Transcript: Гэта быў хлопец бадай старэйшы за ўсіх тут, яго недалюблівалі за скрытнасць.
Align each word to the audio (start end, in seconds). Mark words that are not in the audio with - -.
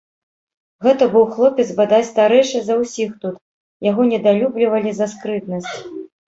Гэта 0.87 1.03
быў 1.15 1.25
хлопец 1.35 1.65
бадай 1.81 2.07
старэйшы 2.09 2.63
за 2.71 2.79
ўсіх 2.81 3.13
тут, 3.27 3.35
яго 3.91 4.09
недалюблівалі 4.11 4.89
за 5.05 5.13
скрытнасць. 5.17 5.75